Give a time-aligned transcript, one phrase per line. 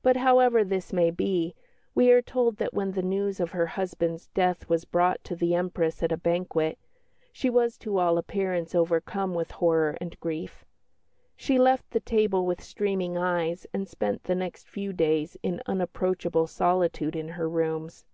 [0.00, 1.54] But, however this may be,
[1.94, 5.54] we are told that when the news of her husband's death was brought to the
[5.54, 6.78] Empress at a banquet,
[7.30, 10.64] she was to all appearance overcome with horror and grief.
[11.36, 16.46] She left the table with streaming eyes and spent the next few days in unapproachable
[16.46, 18.06] solitude in her rooms.